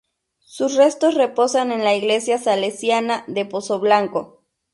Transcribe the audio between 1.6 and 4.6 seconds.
en la iglesia salesiana de Pozoblanco.